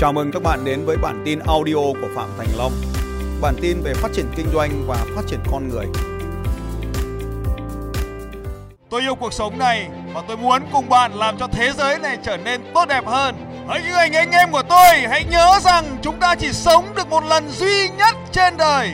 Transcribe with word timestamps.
Chào 0.00 0.12
mừng 0.12 0.32
các 0.32 0.42
bạn 0.42 0.64
đến 0.64 0.84
với 0.84 0.96
bản 0.96 1.22
tin 1.24 1.38
audio 1.38 1.74
của 1.74 2.08
Phạm 2.16 2.28
Thành 2.38 2.48
Long. 2.58 2.72
Bản 3.40 3.54
tin 3.60 3.80
về 3.82 3.94
phát 3.94 4.08
triển 4.14 4.26
kinh 4.36 4.46
doanh 4.52 4.84
và 4.86 4.96
phát 5.16 5.22
triển 5.26 5.40
con 5.50 5.68
người. 5.68 5.86
Tôi 8.90 9.00
yêu 9.00 9.14
cuộc 9.14 9.32
sống 9.32 9.58
này 9.58 9.88
và 10.14 10.22
tôi 10.28 10.36
muốn 10.36 10.62
cùng 10.72 10.88
bạn 10.88 11.12
làm 11.12 11.38
cho 11.38 11.46
thế 11.46 11.72
giới 11.72 11.98
này 11.98 12.18
trở 12.24 12.36
nên 12.36 12.60
tốt 12.74 12.88
đẹp 12.88 13.06
hơn. 13.06 13.34
Hỡi 13.68 13.82
những 13.82 13.94
anh 13.94 14.12
anh 14.12 14.30
em 14.30 14.52
của 14.52 14.62
tôi, 14.68 14.98
hãy 15.10 15.24
nhớ 15.30 15.58
rằng 15.60 15.84
chúng 16.02 16.20
ta 16.20 16.34
chỉ 16.34 16.52
sống 16.52 16.84
được 16.96 17.08
một 17.08 17.24
lần 17.24 17.48
duy 17.48 17.88
nhất 17.88 18.16
trên 18.32 18.56
đời. 18.56 18.90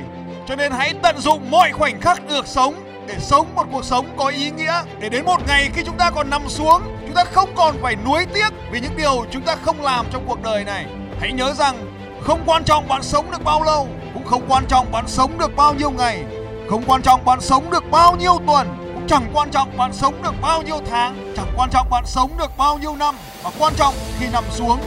Cho 0.48 0.56
nên 0.56 0.72
hãy 0.72 0.94
tận 1.02 1.18
dụng 1.18 1.50
mọi 1.50 1.72
khoảnh 1.72 2.00
khắc 2.00 2.28
được 2.28 2.46
sống 2.46 2.74
để 3.06 3.14
sống 3.18 3.46
một 3.54 3.64
cuộc 3.72 3.84
sống 3.84 4.06
có 4.16 4.28
ý 4.28 4.50
nghĩa. 4.50 4.82
Để 5.00 5.08
đến 5.08 5.24
một 5.24 5.38
ngày 5.46 5.70
khi 5.74 5.82
chúng 5.86 5.96
ta 5.98 6.10
còn 6.10 6.30
nằm 6.30 6.48
xuống, 6.48 6.82
ta 7.16 7.24
không 7.24 7.50
còn 7.54 7.76
phải 7.82 7.96
nuối 8.04 8.26
tiếc 8.34 8.48
vì 8.70 8.80
những 8.80 8.96
điều 8.96 9.24
chúng 9.30 9.42
ta 9.42 9.56
không 9.62 9.82
làm 9.82 10.06
trong 10.12 10.24
cuộc 10.26 10.42
đời 10.42 10.64
này. 10.64 10.86
Hãy 11.20 11.32
nhớ 11.32 11.52
rằng 11.54 11.76
không 12.22 12.40
quan 12.46 12.64
trọng 12.64 12.88
bạn 12.88 13.02
sống 13.02 13.30
được 13.30 13.44
bao 13.44 13.62
lâu, 13.62 13.88
cũng 14.14 14.24
không 14.24 14.42
quan 14.48 14.64
trọng 14.66 14.92
bạn 14.92 15.04
sống 15.08 15.38
được 15.38 15.56
bao 15.56 15.74
nhiêu 15.74 15.90
ngày, 15.90 16.24
không 16.70 16.82
quan 16.86 17.02
trọng 17.02 17.24
bạn 17.24 17.40
sống 17.40 17.70
được 17.70 17.84
bao 17.90 18.16
nhiêu 18.16 18.38
tuần, 18.46 18.92
cũng 18.94 19.06
chẳng 19.08 19.30
quan 19.32 19.50
trọng 19.50 19.76
bạn 19.76 19.92
sống 19.92 20.22
được 20.22 20.34
bao 20.42 20.62
nhiêu 20.62 20.80
tháng, 20.90 21.34
chẳng 21.36 21.52
quan 21.56 21.70
trọng 21.70 21.90
bạn 21.90 22.04
sống 22.06 22.30
được 22.38 22.50
bao 22.56 22.78
nhiêu 22.78 22.96
năm, 22.96 23.14
mà 23.44 23.50
quan 23.58 23.72
trọng 23.76 23.94
khi 24.20 24.26
nằm 24.32 24.44
xuống 24.50 24.80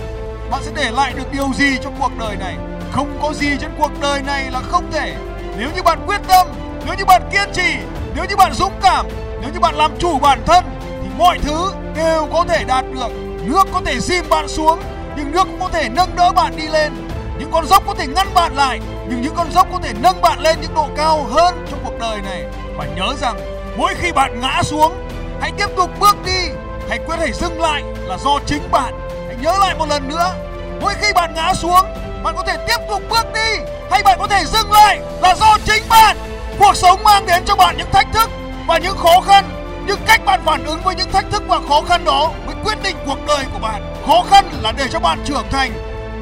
bạn 0.52 0.62
sẽ 0.64 0.72
để 0.76 0.91
lại 0.91 1.14
được 1.16 1.32
điều 1.34 1.54
gì 1.54 1.77
trong 1.84 1.96
cuộc 2.00 2.12
đời 2.20 2.36
này. 2.36 2.55
Không 2.91 3.18
có 3.22 3.34
gì 3.34 3.50
trên 3.62 3.72
cuộc 3.77 3.91
đời 4.02 4.22
này 4.22 4.52
là 4.52 4.62
không 4.62 4.91
thể. 4.91 5.16
Nếu 5.58 5.70
như 5.76 5.84
bạn 5.84 6.00
quyết 6.08 6.22
tâm, 6.27 6.48
nếu 6.86 6.96
như 6.98 7.05
bạn 7.05 7.22
kiên 7.32 7.50
trì, 7.54 7.76
nếu 8.16 8.26
như 8.30 8.36
bạn 8.36 8.54
dũng 8.54 8.74
cảm, 8.82 9.05
nếu 9.41 9.52
như 9.54 9.60
bạn 9.60 9.76
làm 9.76 9.91
chủ 10.00 10.20
bản 10.20 10.40
thân 10.46 10.79
mọi 11.20 11.38
thứ 11.40 11.72
đều 11.96 12.28
có 12.34 12.46
thể 12.48 12.64
đạt 12.64 12.86
được. 12.94 13.12
Nước 13.46 13.68
có 13.74 13.82
thể 13.85 13.99
dìm 13.99 14.30
bạn 14.30 14.48
xuống 14.48 14.80
nhưng 15.18 15.32
nước 15.32 15.43
cũng 15.43 15.60
có 15.60 15.70
thể 15.70 15.90
nâng 15.90 16.16
đỡ 16.16 16.32
bạn 16.32 16.54
đi 16.57 16.68
lên. 16.68 16.93
Những 17.40 17.52
con 17.52 17.66
dốc 17.66 17.84
có 17.88 17.93
thể 17.93 18.07
ngăn 18.07 18.34
bạn 18.34 18.55
lại 18.55 18.80
nhưng 19.10 19.21
những 19.21 19.34
con 19.35 19.52
dốc 19.52 19.68
có 19.71 19.80
thể 19.84 19.93
nâng 20.02 20.21
bạn 20.21 20.40
lên 20.40 20.62
những 20.62 20.74
độ 20.76 20.90
cao 20.98 21.24
hơn 21.24 21.66
trong 21.71 21.80
cuộc 21.84 21.99
đời 21.99 22.21
này. 22.21 22.43
Và 22.77 22.85
nhớ 22.96 23.13
rằng 23.21 23.40
mỗi 23.77 23.93
khi 24.02 24.12
bạn 24.12 24.40
ngã 24.41 24.62
xuống, 24.63 24.93
hãy 25.41 25.52
tiếp 25.58 25.68
tục 25.76 25.90
bước 25.99 26.18
đi. 26.26 26.49
Hãy 26.90 26.99
quyết 27.05 27.16
hãy 27.20 27.32
dừng 27.32 27.62
lại 27.62 27.84
là 28.05 28.18
do 28.18 28.40
chính 28.46 28.71
bạn. 28.71 28.93
Hãy 29.27 29.36
nhớ 29.41 29.54
lại 29.60 29.76
một 29.80 29.86
lần 29.90 30.10
nữa. 30.10 30.34
Mỗi 30.82 30.93
khi 31.02 31.13
bạn 31.13 31.34
ngã 31.36 31.54
xuống, 31.54 31.86
bạn 32.24 32.36
có 32.38 32.43
thể 32.48 32.58
tiếp 32.68 32.77
tục 32.90 33.02
bước 33.10 33.26
đi 33.34 33.63
hay 33.91 34.04
bạn 34.04 34.20
có 34.20 34.27
thể 34.27 34.46
dừng 34.46 34.71
lại 34.71 34.99
là 35.21 35.36
do 35.36 35.58
chính 35.65 35.84
bạn. 35.90 36.18
Cuộc 36.60 36.76
sống 36.76 37.04
mang 37.04 37.26
đến 37.26 37.43
cho 37.46 37.55
bạn 37.55 37.77
những 37.77 37.91
thách 37.91 38.08
thức 38.13 38.30
và 38.68 38.77
những 38.77 38.98
khó 38.98 39.21
khăn 39.21 39.59
nhưng 39.90 39.99
cách 40.07 40.26
bạn 40.26 40.41
phản 40.45 40.65
ứng 40.65 40.82
với 40.84 40.95
những 40.95 41.12
thách 41.12 41.26
thức 41.32 41.43
và 41.48 41.59
khó 41.70 41.82
khăn 41.82 42.05
đó 42.05 42.32
mới 42.45 42.55
quyết 42.63 42.84
định 42.84 42.95
cuộc 43.05 43.18
đời 43.27 43.45
của 43.54 43.59
bạn. 43.59 43.93
Khó 44.07 44.23
khăn 44.29 44.46
là 44.62 44.71
để 44.71 44.87
cho 44.91 44.99
bạn 44.99 45.20
trưởng 45.26 45.46
thành 45.51 45.71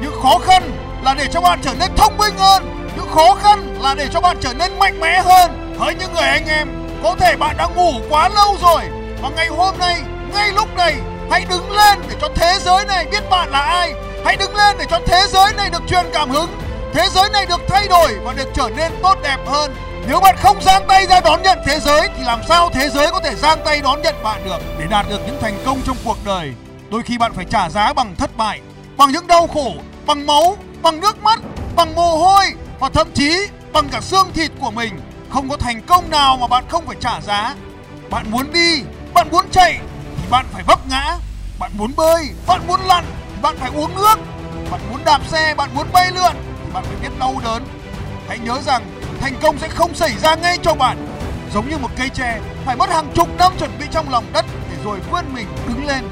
những 0.02 0.22
khó 0.22 0.38
khăn 0.38 0.62
là 1.04 1.14
để 1.14 1.26
cho 1.32 1.40
bạn 1.40 1.58
trở 1.62 1.74
nên 1.80 1.90
thông 1.96 2.18
minh 2.18 2.34
hơn. 2.38 2.90
Những 2.96 3.08
khó 3.14 3.34
khăn 3.42 3.78
là 3.80 3.94
để 3.94 4.08
cho 4.12 4.20
bạn 4.20 4.36
trở 4.40 4.54
nên 4.58 4.78
mạnh 4.78 5.00
mẽ 5.00 5.22
hơn. 5.22 5.76
Hỡi 5.80 5.94
những 5.94 6.14
người 6.14 6.28
anh 6.28 6.46
em, 6.48 6.68
có 7.02 7.14
thể 7.20 7.36
bạn 7.36 7.56
đã 7.56 7.66
ngủ 7.76 7.92
quá 8.10 8.28
lâu 8.28 8.56
rồi, 8.60 8.82
và 9.22 9.28
ngày 9.36 9.46
hôm 9.46 9.78
nay, 9.78 9.96
ngay 10.34 10.52
lúc 10.52 10.76
này, 10.76 10.94
hãy 11.30 11.44
đứng 11.50 11.70
lên 11.70 11.98
để 12.08 12.16
cho 12.20 12.28
thế 12.34 12.54
giới 12.60 12.84
này 12.84 13.06
biết 13.10 13.30
bạn 13.30 13.50
là 13.50 13.60
ai. 13.60 13.92
Hãy 14.24 14.36
đứng 14.36 14.56
lên 14.56 14.76
để 14.78 14.84
cho 14.90 14.98
thế 15.06 15.20
giới 15.28 15.52
này 15.56 15.70
được 15.70 15.82
truyền 15.88 16.06
cảm 16.12 16.30
hứng. 16.30 16.50
Thế 16.94 17.08
giới 17.14 17.28
này 17.32 17.46
được 17.46 17.60
thay 17.68 17.88
đổi 17.88 18.14
và 18.24 18.32
được 18.32 18.48
trở 18.54 18.70
nên 18.76 18.92
tốt 19.02 19.18
đẹp 19.22 19.38
hơn 19.46 19.74
nếu 20.08 20.20
bạn 20.20 20.36
không 20.38 20.62
giang 20.62 20.86
tay 20.88 21.06
ra 21.06 21.20
đón 21.20 21.42
nhận 21.42 21.58
thế 21.66 21.80
giới 21.80 22.08
thì 22.16 22.24
làm 22.24 22.40
sao 22.48 22.70
thế 22.72 22.88
giới 22.88 23.10
có 23.10 23.20
thể 23.20 23.34
giang 23.34 23.58
tay 23.64 23.80
đón 23.82 24.02
nhận 24.02 24.14
bạn 24.22 24.44
được? 24.44 24.58
Để 24.78 24.86
đạt 24.86 25.06
được 25.08 25.20
những 25.26 25.38
thành 25.40 25.58
công 25.64 25.80
trong 25.86 25.96
cuộc 26.04 26.16
đời, 26.24 26.52
đôi 26.90 27.02
khi 27.02 27.18
bạn 27.18 27.32
phải 27.32 27.44
trả 27.44 27.70
giá 27.70 27.92
bằng 27.92 28.14
thất 28.16 28.36
bại, 28.36 28.60
bằng 28.96 29.12
những 29.12 29.26
đau 29.26 29.46
khổ, 29.46 29.72
bằng 30.06 30.26
máu, 30.26 30.56
bằng 30.82 31.00
nước 31.00 31.22
mắt, 31.22 31.38
bằng 31.76 31.94
mồ 31.94 32.16
hôi 32.16 32.44
và 32.80 32.88
thậm 32.88 33.08
chí 33.14 33.46
bằng 33.72 33.88
cả 33.88 34.00
xương 34.00 34.32
thịt 34.34 34.50
của 34.60 34.70
mình. 34.70 35.00
Không 35.30 35.48
có 35.48 35.56
thành 35.56 35.82
công 35.82 36.10
nào 36.10 36.36
mà 36.36 36.46
bạn 36.46 36.64
không 36.68 36.86
phải 36.86 36.96
trả 37.00 37.20
giá. 37.20 37.54
Bạn 38.10 38.30
muốn 38.30 38.52
đi, 38.52 38.82
bạn 39.14 39.28
muốn 39.30 39.44
chạy 39.52 39.78
thì 40.16 40.28
bạn 40.30 40.46
phải 40.52 40.62
vấp 40.62 40.88
ngã. 40.90 41.16
Bạn 41.58 41.70
muốn 41.74 41.92
bơi, 41.96 42.28
bạn 42.46 42.60
muốn 42.66 42.80
lặn 42.80 43.04
thì 43.34 43.42
bạn 43.42 43.56
phải 43.60 43.70
uống 43.74 43.94
nước. 43.94 44.18
Bạn 44.70 44.80
muốn 44.90 45.00
đạp 45.04 45.20
xe, 45.28 45.54
bạn 45.54 45.70
muốn 45.74 45.86
bay 45.92 46.10
lượn 46.14 46.32
thì 46.64 46.72
bạn 46.72 46.84
phải 46.84 46.96
biết 47.02 47.18
đau 47.18 47.34
đớn. 47.44 47.64
Hãy 48.28 48.38
nhớ 48.38 48.58
rằng 48.66 48.82
thành 49.20 49.34
công 49.42 49.58
sẽ 49.58 49.68
không 49.68 49.94
xảy 49.94 50.12
ra 50.22 50.34
ngay 50.34 50.58
cho 50.62 50.74
bạn. 50.74 51.06
Giống 51.54 51.70
như 51.70 51.78
một 51.78 51.90
cây 51.96 52.08
tre, 52.08 52.40
phải 52.64 52.76
mất 52.76 52.90
hàng 52.90 53.12
chục 53.14 53.28
năm 53.38 53.52
chuẩn 53.58 53.70
bị 53.78 53.86
trong 53.90 54.10
lòng 54.10 54.24
đất 54.32 54.44
để 54.70 54.76
rồi 54.84 54.98
vươn 55.10 55.24
mình 55.34 55.46
đứng 55.68 55.86
lên. 55.86 56.08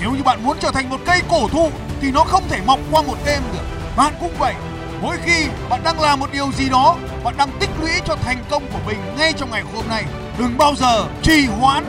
Nếu 0.00 0.10
như 0.10 0.22
bạn 0.22 0.44
muốn 0.44 0.56
trở 0.60 0.70
thành 0.70 0.88
một 0.88 1.00
cây 1.06 1.22
cổ 1.28 1.48
thụ, 1.48 1.70
thì 2.00 2.10
nó 2.10 2.24
không 2.24 2.48
thể 2.48 2.60
mọc 2.66 2.78
qua 2.90 3.02
một 3.02 3.16
đêm 3.24 3.42
được. 3.52 3.64
Bạn 3.96 4.14
cũng 4.20 4.34
vậy, 4.38 4.54
mỗi 5.02 5.16
khi 5.24 5.46
bạn 5.68 5.80
đang 5.84 6.00
làm 6.00 6.20
một 6.20 6.32
điều 6.32 6.52
gì 6.52 6.68
đó, 6.68 6.96
bạn 7.24 7.34
đang 7.36 7.50
tích 7.60 7.70
lũy 7.80 7.90
cho 8.06 8.16
thành 8.24 8.44
công 8.50 8.62
của 8.72 8.78
mình 8.86 8.98
ngay 9.18 9.32
trong 9.32 9.50
ngày 9.50 9.62
hôm 9.74 9.88
nay. 9.88 10.04
Đừng 10.38 10.58
bao 10.58 10.74
giờ 10.74 11.06
trì 11.22 11.46
hoãn. 11.46 11.84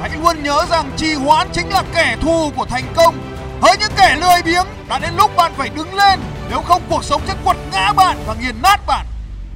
Hãy 0.00 0.10
luôn 0.22 0.42
nhớ 0.42 0.64
rằng 0.70 0.90
trì 0.96 1.14
hoãn 1.14 1.48
chính 1.52 1.68
là 1.68 1.82
kẻ 1.94 2.16
thù 2.20 2.50
của 2.56 2.64
thành 2.64 2.84
công. 2.96 3.14
Hỡi 3.62 3.76
những 3.80 3.92
kẻ 3.96 4.16
lười 4.20 4.42
biếng, 4.44 4.66
đã 4.88 4.98
đến 4.98 5.10
lúc 5.16 5.36
bạn 5.36 5.52
phải 5.56 5.68
đứng 5.68 5.94
lên. 5.94 6.20
Nếu 6.50 6.62
không, 6.62 6.82
cuộc 6.88 7.04
sống 7.04 7.22
sẽ 7.26 7.34
quật 7.44 7.56
ngã 7.72 7.92
bạn 7.92 8.16
và 8.26 8.34
nghiền 8.34 8.62
nát 8.62 8.86
bạn. 8.86 9.06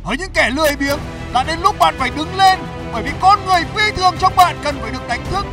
Hỡi 0.04 0.16
những 0.16 0.30
kẻ 0.34 0.50
lười 0.50 0.76
biếng, 0.76 0.98
đã 1.32 1.44
đến 1.44 1.58
lúc 1.62 1.78
bạn 1.78 1.94
phải 1.98 2.10
đứng 2.16 2.36
lên 2.36 2.58
bởi 2.92 3.02
vì 3.02 3.10
con 3.20 3.46
người 3.46 3.60
phi 3.74 3.90
thường 3.96 4.14
trong 4.18 4.36
bạn 4.36 4.56
cần 4.64 4.78
phải 4.82 4.90
được 4.90 5.08
đánh 5.08 5.20
thức. 5.30 5.46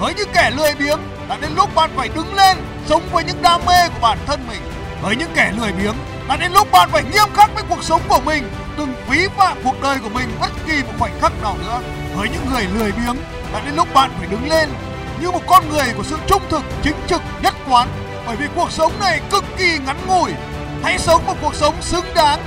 Hỡi 0.00 0.14
những 0.14 0.28
kẻ 0.34 0.50
lười 0.50 0.74
biếng, 0.74 0.98
đã 1.28 1.36
đến 1.40 1.50
lúc 1.56 1.74
bạn 1.74 1.90
phải 1.96 2.08
đứng 2.08 2.34
lên 2.34 2.56
sống 2.86 3.02
với 3.12 3.24
những 3.24 3.42
đam 3.42 3.60
mê 3.66 3.88
của 3.88 4.00
bản 4.00 4.18
thân 4.26 4.40
mình. 4.48 4.60
Hỡi 5.02 5.16
những 5.16 5.30
kẻ 5.34 5.52
lười 5.56 5.72
biếng, 5.72 5.94
đã 6.28 6.36
đến 6.36 6.52
lúc 6.52 6.70
bạn 6.72 6.88
phải 6.92 7.02
nghiêm 7.02 7.28
khắc 7.34 7.54
với 7.54 7.64
cuộc 7.68 7.84
sống 7.84 8.00
của 8.08 8.20
mình, 8.20 8.50
đừng 8.78 8.94
phí 9.08 9.28
phạm 9.36 9.58
cuộc 9.64 9.82
đời 9.82 9.98
của 10.02 10.08
mình 10.08 10.28
bất 10.40 10.50
kỳ 10.66 10.82
một 10.82 10.92
khoảnh 10.98 11.20
khắc 11.20 11.42
nào 11.42 11.56
nữa. 11.58 11.80
Hỡi 12.16 12.28
những 12.28 12.46
người 12.52 12.66
lười 12.74 12.92
biếng, 12.92 13.16
đã 13.52 13.60
đến 13.64 13.74
lúc 13.76 13.94
bạn 13.94 14.10
phải 14.18 14.28
đứng 14.30 14.48
lên 14.48 14.68
như 15.20 15.30
một 15.30 15.42
con 15.46 15.68
người 15.68 15.86
của 15.96 16.02
sự 16.02 16.16
trung 16.26 16.42
thực, 16.50 16.62
chính 16.82 16.96
trực, 17.06 17.22
nhất 17.42 17.54
quán. 17.70 17.88
Bởi 18.26 18.36
vì 18.36 18.46
cuộc 18.54 18.72
sống 18.72 18.92
này 19.00 19.20
cực 19.30 19.44
kỳ 19.58 19.78
ngắn 19.78 19.96
ngủi. 20.06 20.32
Hãy 20.82 20.98
sống 20.98 21.26
một 21.26 21.34
cuộc 21.42 21.54
sống 21.54 21.74
xứng 21.80 22.14
đáng. 22.14 22.40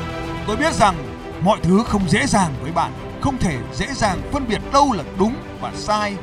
Tôi 0.48 0.56
biết 0.56 0.74
rằng 0.74 0.96
mọi 1.44 1.60
thứ 1.64 1.84
không 1.88 2.10
dễ 2.10 2.26
dàng 2.28 2.54
với 2.62 2.72
bạn, 2.72 2.92
không 3.22 3.38
thể 3.38 3.58
dễ 3.74 3.88
dàng 3.94 4.22
phân 4.32 4.48
biệt 4.48 4.62
đâu 4.74 4.94
là 4.94 5.04
đúng 5.20 5.36
và 5.62 5.72
sai, 5.76 6.16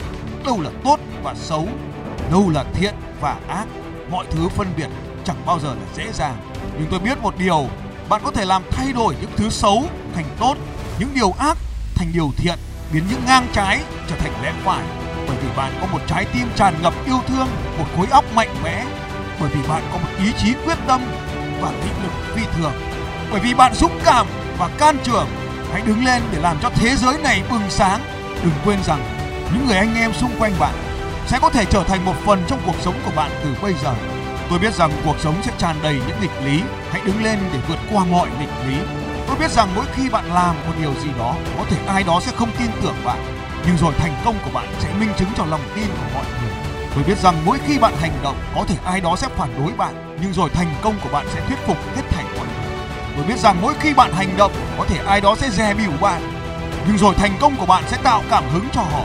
đâu 0.44 0.60
là 0.60 0.70
tốt 0.84 1.00
và 1.22 1.34
xấu, 1.34 1.69
đâu 2.31 2.50
là 2.50 2.64
thiện 2.75 2.94
và 3.20 3.36
ác. 3.48 3.64
Mọi 4.10 4.26
thứ 4.31 4.48
phân 4.48 4.66
biệt 4.76 4.88
chẳng 5.25 5.36
bao 5.47 5.58
giờ 5.60 5.69
là 5.69 5.86
dễ 5.97 6.12
dàng. 6.12 6.36
Nhưng 6.78 6.86
tôi 6.91 7.00
biết 7.00 7.19
một 7.22 7.34
điều, 7.38 7.66
bạn 8.08 8.20
có 8.25 8.31
thể 8.31 8.44
làm 8.44 8.62
thay 8.70 8.92
đổi 8.92 9.14
những 9.20 9.31
thứ 9.36 9.50
xấu 9.50 9.84
thành 10.14 10.25
tốt, 10.41 10.54
những 10.98 11.10
điều 11.14 11.34
ác 11.38 11.56
thành 11.94 12.08
điều 12.12 12.31
thiện, 12.37 12.58
biến 12.92 13.04
những 13.10 13.22
ngang 13.26 13.47
trái 13.52 13.81
trở 14.08 14.16
thành 14.16 14.32
lẽ 14.42 14.52
phải. 14.64 14.84
Bởi 15.28 15.37
vì 15.42 15.48
bạn 15.56 15.72
có 15.81 15.87
một 15.92 16.00
trái 16.06 16.25
tim 16.32 16.48
tràn 16.56 16.75
ngập 16.82 16.94
yêu 17.06 17.20
thương, 17.26 17.48
một 17.78 17.87
khối 17.97 18.06
óc 18.10 18.25
mạnh 18.34 18.54
mẽ. 18.64 18.84
Bởi 19.41 19.50
vì 19.54 19.69
bạn 19.69 19.82
có 19.92 19.98
một 19.98 20.08
ý 20.19 20.32
chí 20.42 20.54
quyết 20.64 20.78
tâm 20.87 21.00
và 21.60 21.70
nghị 21.70 22.02
lực 22.02 22.34
phi 22.34 22.42
thường. 22.56 22.72
Bởi 23.31 23.41
vì 23.41 23.54
bạn 23.54 23.75
dũng 23.75 23.98
cảm 24.04 24.26
và 24.60 24.69
can 24.78 24.97
trường, 25.04 25.28
hãy 25.72 25.82
đứng 25.87 26.04
lên 26.04 26.22
để 26.32 26.38
làm 26.41 26.56
cho 26.62 26.71
thế 26.71 26.97
giới 26.97 27.19
này 27.19 27.43
bừng 27.50 27.71
sáng. 27.71 28.00
Đừng 28.43 28.53
quên 28.65 28.78
rằng, 28.82 29.03
những 29.53 29.66
người 29.66 29.76
anh 29.76 29.94
em 29.94 30.12
xung 30.12 30.31
quanh 30.38 30.53
bạn 30.59 30.75
sẽ 31.26 31.38
có 31.43 31.50
thể 31.50 31.65
trở 31.65 31.84
thành 31.84 32.04
một 32.04 32.15
phần 32.25 32.43
trong 32.48 32.60
cuộc 32.66 32.75
sống 32.81 32.94
của 33.04 33.10
bạn 33.16 33.31
từ 33.44 33.54
bây 33.62 33.75
giờ. 33.82 33.94
Tôi 34.50 34.59
biết 34.59 34.75
rằng 34.75 34.93
cuộc 35.04 35.16
sống 35.20 35.34
sẽ 35.43 35.53
tràn 35.59 35.76
đầy 35.82 35.94
những 35.94 36.20
nghịch 36.20 36.44
lý. 36.44 36.62
Hãy 36.91 37.00
đứng 37.04 37.25
lên 37.25 37.38
để 37.53 37.59
vượt 37.69 37.78
qua 37.93 38.04
mọi 38.04 38.28
nghịch 38.41 38.69
lý. 38.69 38.76
Tôi 39.26 39.37
biết 39.37 39.50
rằng 39.50 39.69
mỗi 39.76 39.84
khi 39.94 40.09
bạn 40.09 40.32
làm 40.32 40.56
một 40.66 40.72
điều 40.81 40.94
gì 40.94 41.10
đó, 41.19 41.34
có 41.59 41.65
thể 41.70 41.76
ai 41.87 42.03
đó 42.03 42.20
sẽ 42.20 42.32
không 42.37 42.50
tin 42.59 42.70
tưởng 42.82 42.97
bạn. 43.04 43.19
Nhưng 43.66 43.76
rồi 43.76 43.94
thành 43.99 44.15
công 44.25 44.34
của 44.44 44.50
bạn 44.54 44.69
sẽ 44.81 44.88
minh 45.00 45.12
chứng 45.19 45.28
cho 45.37 45.44
lòng 45.44 45.62
tin 45.75 45.87
của 45.87 46.14
mọi 46.14 46.25
người. 46.25 46.52
Tôi 46.94 47.05
biết 47.05 47.19
rằng 47.19 47.35
mỗi 47.44 47.58
khi 47.67 47.79
bạn 47.79 47.94
hành 48.00 48.19
động, 48.23 48.37
có 48.55 48.64
thể 48.69 48.76
ai 48.85 49.00
đó 49.00 49.17
sẽ 49.17 49.29
phản 49.37 49.64
đối 49.64 49.73
bạn. 49.73 50.17
Nhưng 50.23 50.32
rồi 50.32 50.50
thành 50.50 50.75
công 50.82 50.94
của 51.02 51.08
bạn 51.12 51.26
sẽ 51.35 51.40
thuyết 51.46 51.58
phục, 51.67 51.76
hết 51.96 52.02
thảy 52.11 52.19
bởi 53.17 53.21
Tôi 53.21 53.29
biết 53.29 53.39
rằng 53.39 53.57
mỗi 53.62 53.75
khi 53.81 53.95
bạn 53.95 54.12
hành 54.12 54.37
động, 54.37 54.53
có 54.79 54.85
thể 54.85 54.99
ai 55.07 55.21
đó 55.21 55.37
sẽ 55.39 55.51
dè 55.51 55.75
bỉu 55.75 55.91
bạn. 56.01 56.23
Nhưng 56.87 56.99
rồi 56.99 57.15
thành 57.15 57.33
công 57.41 57.57
của 57.57 57.67
bạn 57.67 57.85
sẽ 57.87 57.97
tạo 58.03 58.23
cảm 58.31 58.45
hứng 58.53 58.69
cho 58.73 58.81
họ. 58.81 59.03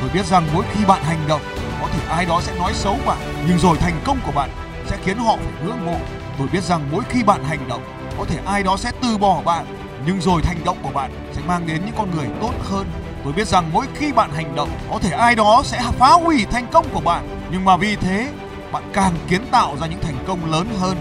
Tôi 0.00 0.10
biết 0.14 0.26
rằng 0.26 0.46
mỗi 0.54 0.64
khi 0.72 0.84
bạn 0.84 1.02
hành 1.02 1.28
động, 1.28 1.40
có 1.80 1.88
thể 1.92 1.98
ai 2.08 2.26
đó 2.26 2.40
sẽ 2.40 2.54
nói 2.58 2.72
xấu 2.74 2.96
bạn. 3.06 3.18
Nhưng 3.48 3.58
rồi 3.58 3.76
thành 3.80 4.00
công 4.04 4.18
của 4.26 4.32
bạn 4.32 4.50
sẽ 4.86 4.96
khiến 5.04 5.18
họ 5.18 5.36
phải 5.36 5.64
ngưỡng 5.64 5.86
mộ. 5.86 5.96
Tôi 6.38 6.48
biết 6.52 6.62
rằng 6.64 6.88
mỗi 6.92 7.02
khi 7.08 7.22
bạn 7.22 7.44
hành 7.44 7.68
động, 7.68 7.82
có 8.18 8.24
thể 8.24 8.38
ai 8.46 8.62
đó 8.62 8.76
sẽ 8.76 8.90
từ 9.02 9.18
bỏ 9.18 9.42
bạn. 9.44 9.66
Nhưng 10.06 10.20
rồi 10.20 10.42
hành 10.44 10.64
động 10.64 10.78
của 10.82 10.90
bạn 10.94 11.10
sẽ 11.32 11.42
mang 11.46 11.66
đến 11.66 11.80
những 11.86 11.94
con 11.98 12.16
người 12.16 12.26
tốt 12.40 12.52
hơn. 12.70 12.86
Tôi 13.24 13.32
biết 13.32 13.48
rằng 13.48 13.70
mỗi 13.72 13.86
khi 13.94 14.12
bạn 14.12 14.30
hành 14.34 14.54
động, 14.56 14.70
có 14.90 14.98
thể 14.98 15.10
ai 15.10 15.34
đó 15.34 15.62
sẽ 15.64 15.82
phá 15.98 16.12
hủy 16.12 16.46
thành 16.50 16.66
công 16.72 16.86
của 16.92 17.00
bạn. 17.00 17.48
Nhưng 17.50 17.64
mà 17.64 17.76
vì 17.76 17.96
thế, 17.96 18.28
bạn 18.72 18.82
càng 18.92 19.12
kiến 19.28 19.40
tạo 19.50 19.76
ra 19.80 19.86
những 19.86 20.00
thành 20.02 20.24
công 20.26 20.52
lớn 20.52 20.66
hơn 20.80 20.96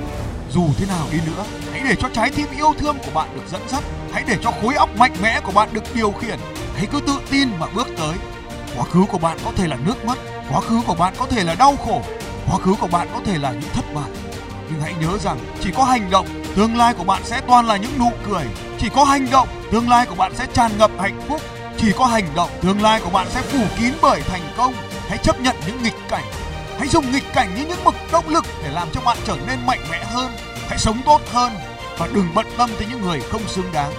dù 0.54 0.68
thế 0.78 0.86
nào 0.86 1.08
đi 1.12 1.18
nữa 1.26 1.44
hãy 1.72 1.82
để 1.90 1.96
cho 2.00 2.10
trái 2.14 2.32
tim 2.36 2.48
yêu 2.58 2.74
thương 2.80 2.98
của 3.06 3.12
bạn 3.14 3.28
được 3.36 3.48
dẫn 3.52 3.62
dắt 3.70 3.84
hãy 4.12 4.24
để 4.28 4.38
cho 4.44 4.52
khối 4.62 4.76
óc 4.76 4.90
mạnh 4.98 5.14
mẽ 5.22 5.40
của 5.44 5.52
bạn 5.52 5.70
được 5.74 5.84
điều 5.96 6.12
khiển 6.12 6.40
hãy 6.76 6.86
cứ 6.92 7.00
tự 7.08 7.20
tin 7.32 7.50
mà 7.60 7.68
bước 7.76 7.88
tới 7.98 8.16
quá 8.78 8.86
khứ 8.86 9.06
của 9.12 9.18
bạn 9.18 9.38
có 9.46 9.52
thể 9.56 9.68
là 9.68 9.78
nước 9.86 10.06
mắt 10.06 10.18
quá 10.52 10.62
khứ 10.62 10.82
của 10.88 10.96
bạn 10.96 11.14
có 11.20 11.26
thể 11.26 11.44
là 11.44 11.56
đau 11.56 11.76
khổ 11.86 12.02
quá 12.50 12.60
khứ 12.60 12.76
của 12.82 12.88
bạn 12.88 13.08
có 13.14 13.22
thể 13.26 13.38
là 13.38 13.52
những 13.52 13.70
thất 13.74 13.86
bại 13.94 14.10
Nhưng 14.70 14.82
hãy 14.82 14.94
nhớ 15.02 15.18
rằng 15.18 15.38
chỉ 15.62 15.72
có 15.72 15.84
hành 15.84 16.10
động, 16.10 16.28
tương 16.56 16.78
lai 16.78 16.94
của 16.94 17.04
bạn 17.04 17.22
sẽ 17.26 17.42
toàn 17.48 17.68
là 17.68 17.78
những 17.78 18.00
nụ 18.00 18.12
cười. 18.30 18.46
Chỉ 18.78 18.90
có 18.96 19.04
hành 19.04 19.28
động, 19.32 19.48
tương 19.72 19.90
lai 19.90 20.06
của 20.06 20.16
bạn 20.16 20.32
sẽ 20.36 20.46
tràn 20.54 20.72
ngập 20.78 20.92
hạnh 21.00 21.22
phúc. 21.28 21.42
Chỉ 21.78 21.92
có 21.98 22.06
hành 22.06 22.26
động, 22.36 22.50
tương 22.62 22.82
lai 22.82 23.02
của 23.04 23.10
bạn 23.10 23.28
sẽ 23.30 23.42
phủ 23.42 23.60
kín 23.80 23.94
bởi 24.02 24.22
thành 24.22 24.42
công. 24.58 24.74
Hãy 25.08 25.18
chấp 25.18 25.42
nhận 25.42 25.56
những 25.68 25.84
nghịch 25.84 25.98
cảnh. 26.10 26.24
Hãy 26.78 26.88
dùng 26.88 27.12
nghịch 27.12 27.34
cảnh 27.34 27.56
như 27.56 27.66
những 27.66 27.84
mực 27.84 27.96
động 28.12 28.30
lực 28.30 28.46
để 28.64 28.70
làm 28.72 28.88
cho 28.94 29.02
bạn 29.02 29.18
trở 29.26 29.36
nên 29.48 29.66
mạnh 29.66 29.80
mẽ 29.92 30.04
hơn. 30.04 30.32
Hãy 30.70 30.78
sống 30.78 31.02
tốt 31.06 31.22
hơn 31.32 31.52
và 31.98 32.08
đừng 32.14 32.30
bận 32.36 32.46
tâm 32.58 32.70
tới 32.78 32.88
những 32.92 33.02
người 33.02 33.22
không 33.32 33.48
xứng 33.48 33.72
đáng. 33.74 33.94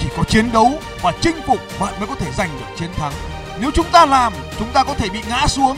Chỉ 0.00 0.06
có 0.16 0.24
chiến 0.24 0.52
đấu 0.52 0.72
và 1.02 1.12
chinh 1.20 1.36
phục 1.46 1.58
bạn 1.80 1.94
mới 1.98 2.06
có 2.06 2.14
thể 2.14 2.30
giành 2.36 2.50
được 2.58 2.66
chiến 2.78 2.90
thắng. 2.96 3.12
Nếu 3.60 3.70
chúng 3.70 3.86
ta 3.92 4.06
làm, 4.06 4.32
chúng 4.58 4.72
ta 4.72 4.84
có 4.84 4.94
thể 4.94 5.08
bị 5.08 5.20
ngã 5.28 5.46
xuống. 5.46 5.76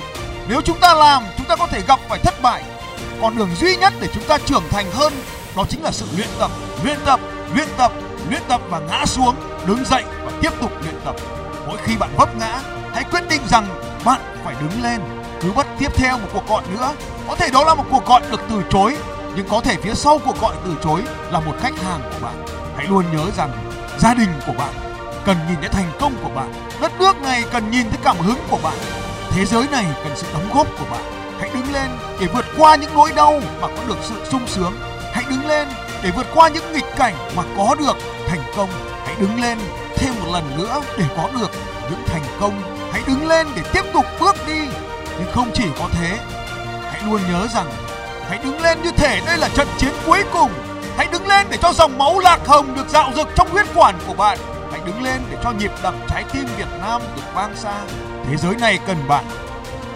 Nếu 0.48 0.60
chúng 0.60 0.80
ta 0.80 0.94
làm, 0.94 1.24
chúng 1.36 1.46
ta 1.46 1.56
có 1.56 1.66
thể 1.66 1.82
gặp 1.88 2.00
phải 2.08 2.18
thất 2.18 2.42
bại. 2.42 2.62
Còn 3.20 3.36
đường 3.36 3.50
duy 3.60 3.76
nhất 3.76 3.92
để 4.00 4.08
chúng 4.14 4.24
ta 4.24 4.38
trưởng 4.38 4.64
thành 4.70 4.86
hơn 4.92 5.12
đó 5.58 5.64
chính 5.68 5.82
là 5.82 5.92
sự 5.92 6.06
luyện 6.16 6.28
tập, 6.38 6.50
luyện 6.84 6.98
tập, 7.04 7.20
luyện 7.54 7.68
tập, 7.76 7.92
luyện 8.28 8.42
tập 8.48 8.60
và 8.68 8.78
ngã 8.78 9.06
xuống, 9.06 9.34
đứng 9.66 9.84
dậy 9.84 10.04
và 10.24 10.32
tiếp 10.40 10.50
tục 10.60 10.72
luyện 10.82 10.94
tập. 11.04 11.16
Mỗi 11.66 11.76
khi 11.84 11.96
bạn 11.96 12.10
vấp 12.16 12.36
ngã, 12.36 12.60
hãy 12.94 13.04
quyết 13.10 13.28
định 13.28 13.42
rằng 13.48 13.66
bạn 14.04 14.20
phải 14.44 14.54
đứng 14.60 14.82
lên, 14.82 15.00
cứ 15.42 15.52
bắt 15.52 15.66
tiếp 15.78 15.92
theo 15.94 16.18
một 16.18 16.28
cuộc 16.32 16.48
gọi 16.48 16.62
nữa. 16.72 16.92
Có 17.28 17.36
thể 17.36 17.50
đó 17.52 17.64
là 17.64 17.74
một 17.74 17.84
cuộc 17.90 18.06
gọi 18.06 18.22
được 18.30 18.40
từ 18.50 18.62
chối, 18.70 18.96
nhưng 19.36 19.48
có 19.48 19.60
thể 19.60 19.76
phía 19.82 19.94
sau 19.94 20.18
cuộc 20.24 20.40
gọi 20.40 20.54
từ 20.64 20.76
chối 20.84 21.02
là 21.30 21.40
một 21.40 21.52
khách 21.60 21.82
hàng 21.82 22.00
của 22.02 22.26
bạn. 22.26 22.46
Hãy 22.76 22.86
luôn 22.86 23.04
nhớ 23.16 23.30
rằng 23.36 23.50
gia 23.98 24.14
đình 24.14 24.28
của 24.46 24.52
bạn 24.52 24.74
cần 25.26 25.36
nhìn 25.48 25.56
thấy 25.60 25.68
thành 25.68 25.90
công 26.00 26.14
của 26.22 26.28
bạn, 26.28 26.52
đất 26.80 26.92
nước 26.98 27.22
này 27.22 27.44
cần 27.52 27.70
nhìn 27.70 27.90
thấy 27.90 27.98
cảm 28.04 28.18
hứng 28.18 28.38
của 28.50 28.58
bạn, 28.62 28.74
thế 29.30 29.44
giới 29.44 29.64
này 29.72 29.84
cần 30.04 30.12
sự 30.16 30.26
đóng 30.32 30.48
góp 30.54 30.66
của 30.78 30.84
bạn. 30.90 31.02
Hãy 31.40 31.50
đứng 31.54 31.72
lên 31.72 31.90
để 32.20 32.26
vượt 32.26 32.44
qua 32.56 32.76
những 32.76 32.90
nỗi 32.94 33.12
đau 33.16 33.40
mà 33.60 33.68
có 33.68 33.82
được 33.88 33.98
sự 34.02 34.14
sung 34.30 34.46
sướng. 34.46 34.72
Hãy 35.12 35.24
đứng 35.30 35.46
lên 35.46 35.68
để 36.02 36.10
vượt 36.16 36.26
qua 36.34 36.48
những 36.48 36.72
nghịch 36.72 36.96
cảnh 36.96 37.14
mà 37.36 37.42
có 37.56 37.74
được 37.78 37.96
thành 38.28 38.42
công. 38.56 38.68
Hãy 39.06 39.14
đứng 39.20 39.40
lên 39.40 39.58
thêm 39.96 40.14
một 40.20 40.32
lần 40.32 40.58
nữa 40.58 40.80
để 40.98 41.04
có 41.16 41.28
được 41.38 41.50
những 41.90 42.02
thành 42.06 42.22
công. 42.40 42.78
Hãy 42.92 43.02
đứng 43.06 43.28
lên 43.28 43.46
để 43.56 43.62
tiếp 43.72 43.84
tục 43.92 44.04
bước 44.20 44.36
đi. 44.46 44.60
Nhưng 45.18 45.32
không 45.32 45.50
chỉ 45.54 45.64
có 45.78 45.88
thế, 45.92 46.18
hãy 46.82 47.02
luôn 47.06 47.20
nhớ 47.32 47.46
rằng 47.54 47.66
hãy 48.28 48.38
đứng 48.44 48.60
lên 48.60 48.82
như 48.82 48.90
thể 48.90 49.20
đây 49.26 49.38
là 49.38 49.48
trận 49.48 49.68
chiến 49.78 49.92
cuối 50.06 50.24
cùng. 50.32 50.50
Hãy 50.96 51.06
đứng 51.12 51.26
lên 51.26 51.46
để 51.50 51.56
cho 51.62 51.72
dòng 51.72 51.98
máu 51.98 52.18
lạc 52.18 52.38
hồng 52.46 52.76
được 52.76 52.88
dạo 52.88 53.10
dực 53.16 53.28
trong 53.34 53.50
huyết 53.50 53.66
quản 53.74 53.98
của 54.06 54.14
bạn. 54.14 54.38
Hãy 54.70 54.80
đứng 54.86 55.02
lên 55.02 55.20
để 55.30 55.36
cho 55.44 55.50
nhịp 55.50 55.70
đập 55.82 55.94
trái 56.08 56.24
tim 56.32 56.44
Việt 56.56 56.68
Nam 56.80 57.02
được 57.16 57.22
vang 57.34 57.56
xa. 57.56 57.74
Thế 58.28 58.36
giới 58.36 58.56
này 58.56 58.78
cần 58.86 59.08
bạn. 59.08 59.24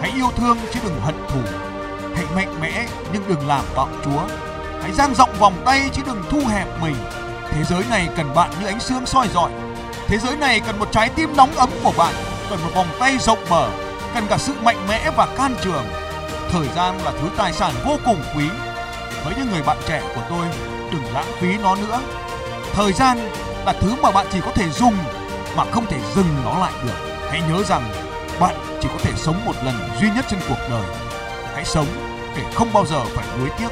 Hãy 0.01 0.11
yêu 0.15 0.31
thương 0.37 0.57
chứ 0.73 0.79
đừng 0.83 0.99
hận 1.01 1.15
thù. 1.29 1.39
Hãy 2.15 2.25
mạnh 2.35 2.61
mẽ 2.61 2.85
nhưng 3.13 3.23
đừng 3.27 3.47
làm 3.47 3.65
bạo 3.75 3.89
chúa. 4.05 4.21
Hãy 4.81 4.91
dang 4.91 5.15
rộng 5.15 5.33
vòng 5.39 5.61
tay 5.65 5.89
chứ 5.93 6.01
đừng 6.05 6.23
thu 6.29 6.41
hẹp 6.47 6.67
mình. 6.81 6.95
Thế 7.51 7.63
giới 7.63 7.83
này 7.89 8.07
cần 8.17 8.35
bạn 8.35 8.49
như 8.59 8.67
ánh 8.67 8.79
sương 8.79 9.05
soi 9.05 9.27
rọi. 9.33 9.51
Thế 10.07 10.17
giới 10.17 10.37
này 10.37 10.59
cần 10.59 10.79
một 10.79 10.91
trái 10.91 11.09
tim 11.09 11.37
nóng 11.37 11.55
ấm 11.55 11.69
của 11.83 11.93
bạn, 11.97 12.13
cần 12.49 12.59
một 12.63 12.69
vòng 12.75 12.87
tay 12.99 13.17
rộng 13.17 13.45
mở, 13.49 13.69
cần 14.13 14.27
cả 14.29 14.37
sự 14.37 14.53
mạnh 14.63 14.87
mẽ 14.87 15.11
và 15.15 15.27
can 15.37 15.55
trường. 15.61 15.85
Thời 16.51 16.67
gian 16.75 16.97
là 16.97 17.11
thứ 17.21 17.29
tài 17.37 17.53
sản 17.53 17.73
vô 17.85 17.97
cùng 18.05 18.21
quý. 18.35 18.45
Với 19.25 19.33
những 19.37 19.51
người 19.51 19.63
bạn 19.63 19.77
trẻ 19.87 20.01
của 20.15 20.21
tôi, 20.29 20.47
đừng 20.91 21.13
lãng 21.13 21.31
phí 21.39 21.57
nó 21.57 21.75
nữa. 21.75 22.01
Thời 22.73 22.93
gian 22.93 23.17
là 23.65 23.73
thứ 23.73 23.95
mà 24.01 24.11
bạn 24.11 24.27
chỉ 24.31 24.39
có 24.41 24.51
thể 24.51 24.69
dùng 24.69 24.97
mà 25.55 25.65
không 25.71 25.85
thể 25.85 25.97
dừng 26.15 26.27
nó 26.45 26.59
lại 26.59 26.73
được. 26.83 27.17
Hãy 27.29 27.41
nhớ 27.49 27.63
rằng 27.63 27.91
bạn 28.39 28.55
chỉ 28.81 28.87
có 28.93 28.99
thể 29.03 29.11
sống 29.15 29.45
một 29.45 29.55
lần 29.65 29.75
duy 30.01 30.09
nhất 30.15 30.25
trên 30.29 30.39
cuộc 30.49 30.57
đời. 30.69 30.83
Hãy 31.53 31.65
sống 31.65 31.87
để 32.35 32.43
không 32.55 32.73
bao 32.73 32.85
giờ 32.85 33.05
phải 33.05 33.25
nuối 33.39 33.49
tiếc. 33.59 33.69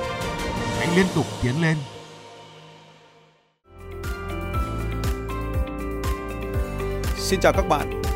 Hãy 0.80 0.88
liên 0.96 1.06
tục 1.16 1.26
tiến 1.44 1.62
lên. 1.62 1.78
Xin 7.18 7.40
chào 7.40 7.54
các 7.54 7.68
bạn 7.70 8.02